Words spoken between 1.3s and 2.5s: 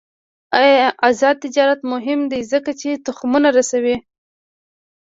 تجارت مهم دی